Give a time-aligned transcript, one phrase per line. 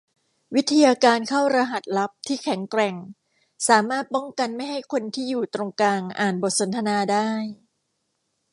[0.55, 2.95] วิทยาการเข้ารหัสลับที่แข็งแกร่ง
[3.67, 7.29] สามารถป้องกันไม่ให้คนที่อยู่ตรงกลางอ่านบทสนทนาได้